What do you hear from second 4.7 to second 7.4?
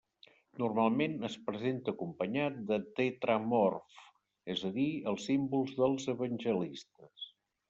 a dir, els símbols dels evangelistes.